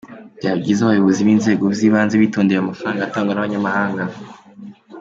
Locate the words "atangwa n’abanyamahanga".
3.03-4.03